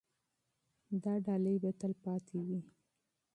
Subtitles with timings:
[1.03, 2.59] دا ډالۍ به تل پاتې وي.